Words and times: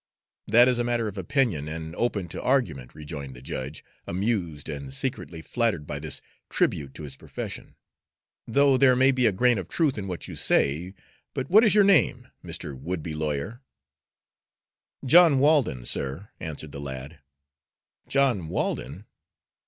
"That 0.47 0.67
is 0.67 0.79
a 0.79 0.83
matter 0.83 1.07
of 1.07 1.15
opinion, 1.15 1.67
and 1.67 1.95
open 1.95 2.27
to 2.29 2.41
argument," 2.41 2.95
rejoined 2.95 3.35
the 3.35 3.41
judge, 3.43 3.85
amused 4.07 4.67
and 4.67 4.91
secretly 4.91 5.43
flattered 5.43 5.85
by 5.85 5.99
this 5.99 6.23
tribute 6.49 6.95
to 6.95 7.03
his 7.03 7.15
profession, 7.15 7.75
"though 8.47 8.77
there 8.77 8.95
may 8.95 9.11
be 9.11 9.27
a 9.27 9.31
grain 9.31 9.59
of 9.59 9.67
truth 9.67 9.99
in 9.99 10.07
what 10.07 10.27
you 10.27 10.35
say. 10.35 10.95
But 11.35 11.51
what 11.51 11.63
is 11.63 11.75
your 11.75 11.83
name, 11.83 12.29
Mr. 12.43 12.75
Would 12.75 13.03
be 13.03 13.13
lawyer?" 13.13 13.61
"John 15.05 15.37
Walden, 15.37 15.85
sir," 15.85 16.29
answered 16.39 16.71
the 16.71 16.81
lad. 16.81 17.19
"John 18.07 18.47
Walden? 18.47 19.05